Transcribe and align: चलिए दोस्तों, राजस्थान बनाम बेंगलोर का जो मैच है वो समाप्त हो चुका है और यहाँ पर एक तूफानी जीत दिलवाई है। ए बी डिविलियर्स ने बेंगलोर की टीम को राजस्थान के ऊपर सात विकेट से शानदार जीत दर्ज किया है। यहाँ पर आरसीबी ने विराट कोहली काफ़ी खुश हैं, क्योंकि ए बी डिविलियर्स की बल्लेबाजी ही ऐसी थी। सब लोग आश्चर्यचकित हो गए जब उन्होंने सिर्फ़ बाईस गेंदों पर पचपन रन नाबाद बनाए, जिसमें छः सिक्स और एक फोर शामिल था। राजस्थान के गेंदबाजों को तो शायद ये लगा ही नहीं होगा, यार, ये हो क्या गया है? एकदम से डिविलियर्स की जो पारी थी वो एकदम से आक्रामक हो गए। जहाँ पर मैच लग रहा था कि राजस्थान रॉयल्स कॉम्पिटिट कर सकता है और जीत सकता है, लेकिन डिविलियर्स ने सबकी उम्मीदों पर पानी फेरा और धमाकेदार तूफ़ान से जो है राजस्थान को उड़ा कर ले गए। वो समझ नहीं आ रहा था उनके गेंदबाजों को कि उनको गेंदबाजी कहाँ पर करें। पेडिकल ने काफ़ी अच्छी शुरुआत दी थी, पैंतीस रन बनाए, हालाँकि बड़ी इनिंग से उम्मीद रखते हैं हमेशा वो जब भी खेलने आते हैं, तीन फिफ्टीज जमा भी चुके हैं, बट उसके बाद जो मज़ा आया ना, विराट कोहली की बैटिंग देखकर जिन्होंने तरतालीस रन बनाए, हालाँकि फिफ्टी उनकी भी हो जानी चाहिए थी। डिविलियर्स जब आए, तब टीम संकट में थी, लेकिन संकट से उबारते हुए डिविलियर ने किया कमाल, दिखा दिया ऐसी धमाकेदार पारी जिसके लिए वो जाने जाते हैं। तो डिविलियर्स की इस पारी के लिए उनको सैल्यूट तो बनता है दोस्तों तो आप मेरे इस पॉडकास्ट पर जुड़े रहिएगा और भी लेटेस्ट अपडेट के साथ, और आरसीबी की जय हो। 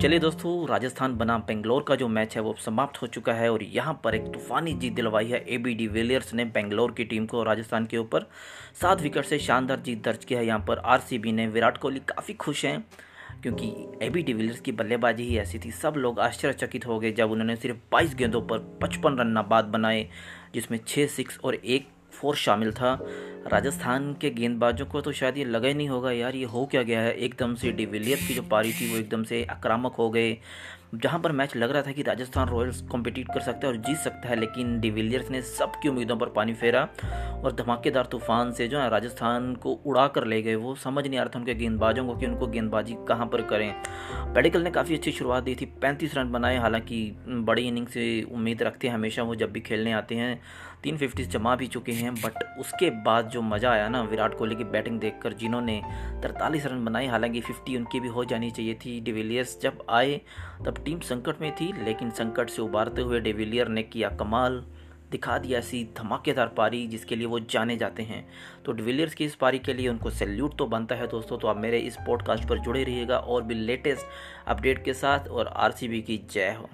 चलिए 0.00 0.18
दोस्तों, 0.18 0.68
राजस्थान 0.68 1.14
बनाम 1.14 1.40
बेंगलोर 1.40 1.82
का 1.88 1.94
जो 1.94 2.06
मैच 2.08 2.34
है 2.36 2.42
वो 2.42 2.54
समाप्त 2.58 3.00
हो 3.02 3.06
चुका 3.06 3.32
है 3.32 3.50
और 3.52 3.62
यहाँ 3.62 3.92
पर 4.04 4.14
एक 4.14 4.32
तूफानी 4.34 4.72
जीत 4.74 4.92
दिलवाई 4.92 5.26
है। 5.26 5.44
ए 5.44 5.58
बी 5.58 5.74
डिविलियर्स 5.74 6.32
ने 6.34 6.44
बेंगलोर 6.46 6.92
की 6.92 7.04
टीम 7.04 7.26
को 7.26 7.42
राजस्थान 7.42 7.86
के 7.86 7.96
ऊपर 7.96 8.26
सात 8.80 9.02
विकेट 9.02 9.24
से 9.24 9.38
शानदार 9.38 9.80
जीत 9.80 10.02
दर्ज 10.04 10.24
किया 10.24 10.40
है। 10.40 10.46
यहाँ 10.46 10.64
पर 10.68 10.78
आरसीबी 10.78 11.32
ने 11.32 11.46
विराट 11.48 11.78
कोहली 11.78 12.00
काफ़ी 12.08 12.34
खुश 12.34 12.64
हैं, 12.64 12.84
क्योंकि 13.42 13.72
ए 14.02 14.10
बी 14.10 14.22
डिविलियर्स 14.22 14.60
की 14.60 14.72
बल्लेबाजी 14.72 15.24
ही 15.24 15.38
ऐसी 15.38 15.58
थी। 15.58 15.70
सब 15.72 15.94
लोग 15.96 16.20
आश्चर्यचकित 16.20 16.86
हो 16.86 16.98
गए 16.98 17.12
जब 17.12 17.30
उन्होंने 17.30 17.56
सिर्फ़ 17.56 17.78
बाईस 17.92 18.14
गेंदों 18.14 18.42
पर 18.42 18.58
पचपन 18.82 19.18
रन 19.18 19.28
नाबाद 19.28 19.64
बनाए, 19.66 20.06
जिसमें 20.54 20.78
छः 20.86 21.06
सिक्स 21.08 21.38
और 21.44 21.54
एक 21.54 21.88
फोर 22.12 22.36
शामिल 22.36 22.72
था। 22.72 22.98
राजस्थान 23.46 24.14
के 24.14 24.30
गेंदबाजों 24.30 24.86
को 24.86 25.00
तो 25.00 25.12
शायद 25.12 25.38
ये 25.38 25.44
लगा 25.44 25.68
ही 25.68 25.74
नहीं 25.74 25.88
होगा, 25.88 26.10
यार, 26.10 26.36
ये 26.36 26.44
हो 26.44 26.66
क्या 26.66 26.82
गया 26.82 27.00
है? 27.00 27.12
एकदम 27.12 27.54
से 27.54 27.72
डिविलियर्स 27.72 28.28
की 28.28 28.34
जो 28.34 28.42
पारी 28.42 28.72
थी 28.72 28.92
वो 28.92 28.98
एकदम 28.98 29.22
से 29.22 29.44
आक्रामक 29.44 29.92
हो 29.92 30.10
गए। 30.10 30.38
जहाँ 30.94 31.20
पर 31.20 31.32
मैच 31.32 31.56
लग 31.56 31.70
रहा 31.70 31.82
था 31.82 31.92
कि 31.92 32.02
राजस्थान 32.02 32.48
रॉयल्स 32.48 32.80
कॉम्पिटिट 32.82 33.26
कर 33.34 33.40
सकता 33.40 33.66
है 33.66 33.72
और 33.72 33.76
जीत 33.76 33.96
सकता 33.96 34.28
है, 34.28 34.40
लेकिन 34.40 34.80
डिविलियर्स 34.80 35.30
ने 35.30 35.42
सबकी 35.42 35.88
उम्मीदों 35.88 36.16
पर 36.16 36.28
पानी 36.28 36.54
फेरा 36.54 36.88
और 37.44 37.52
धमाकेदार 37.52 38.06
तूफ़ान 38.06 38.52
से 38.52 38.68
जो 38.68 38.80
है 38.80 38.88
राजस्थान 38.90 39.54
को 39.54 39.72
उड़ा 39.86 40.06
कर 40.08 40.24
ले 40.24 40.42
गए। 40.42 40.54
वो 40.54 40.74
समझ 40.74 41.06
नहीं 41.06 41.18
आ 41.18 41.22
रहा 41.22 41.30
था 41.34 41.38
उनके 41.38 41.54
गेंदबाजों 41.54 42.06
को 42.06 42.16
कि 42.16 42.26
उनको 42.26 42.46
गेंदबाजी 42.46 42.96
कहाँ 43.08 43.26
पर 43.26 43.42
करें। 43.42 43.74
पेडिकल 44.34 44.62
ने 44.62 44.70
काफ़ी 44.70 44.94
अच्छी 44.94 45.12
शुरुआत 45.12 45.42
दी 45.42 45.54
थी, 45.54 45.64
पैंतीस 45.64 46.14
रन 46.14 46.32
बनाए, 46.32 46.58
हालाँकि 46.58 47.16
बड़ी 47.28 47.68
इनिंग 47.68 47.86
से 47.86 48.22
उम्मीद 48.22 48.62
रखते 48.62 48.88
हैं 48.88 48.94
हमेशा 48.94 49.22
वो 49.22 49.34
जब 49.34 49.52
भी 49.52 49.60
खेलने 49.60 49.92
आते 49.92 50.14
हैं, 50.14 50.40
तीन 50.82 50.96
फिफ्टीज 50.96 51.30
जमा 51.30 51.56
भी 51.56 51.66
चुके 51.66 51.92
हैं, 51.92 52.14
बट 52.14 52.58
उसके 52.58 52.90
बाद 52.90 53.29
जो 53.30 53.42
मज़ा 53.42 53.70
आया 53.70 53.88
ना, 53.88 54.02
विराट 54.02 54.36
कोहली 54.38 54.56
की 54.56 54.64
बैटिंग 54.66 54.98
देखकर 55.00 55.32
जिन्होंने 55.32 55.80
तरतालीस 56.22 56.66
रन 56.66 56.84
बनाए, 56.84 57.06
हालाँकि 57.06 57.40
फिफ्टी 57.40 57.76
उनकी 57.76 58.00
भी 58.00 58.08
हो 58.08 58.24
जानी 58.24 58.50
चाहिए 58.50 58.74
थी। 58.74 59.00
डिविलियर्स 59.00 59.58
जब 59.60 59.84
आए, 59.90 60.20
तब 60.66 60.82
टीम 60.84 61.00
संकट 61.00 61.40
में 61.40 61.54
थी, 61.56 61.72
लेकिन 61.84 62.10
संकट 62.10 62.50
से 62.50 62.62
उबारते 62.62 63.02
हुए 63.02 63.20
डिविलियर 63.20 63.68
ने 63.68 63.82
किया 63.82 64.10
कमाल, 64.10 64.64
दिखा 65.10 65.36
दिया 65.38 65.58
ऐसी 65.58 65.82
धमाकेदार 65.96 66.46
पारी 66.46 66.86
जिसके 66.86 67.16
लिए 67.16 67.26
वो 67.26 67.38
जाने 67.40 67.76
जाते 67.76 68.02
हैं। 68.02 68.24
तो 68.64 68.72
डिविलियर्स 68.72 69.14
की 69.14 69.24
इस 69.24 69.34
पारी 69.34 69.58
के 69.58 69.74
लिए 69.74 69.88
उनको 69.88 70.10
सैल्यूट 70.10 70.56
तो 70.58 70.66
बनता 70.66 70.94
है 70.94 71.06
दोस्तों 71.06 71.38
तो 71.38 71.48
आप 71.48 71.56
मेरे 71.56 71.78
इस 71.78 71.96
पॉडकास्ट 72.06 72.48
पर 72.48 72.58
जुड़े 72.58 72.84
रहिएगा 72.84 73.18
और 73.18 73.42
भी 73.42 73.54
लेटेस्ट 73.54 74.06
अपडेट 74.46 74.84
के 74.84 74.94
साथ, 74.94 75.28
और 75.28 75.46
आरसीबी 75.46 76.00
की 76.02 76.20
जय 76.30 76.54
हो। 76.58 76.68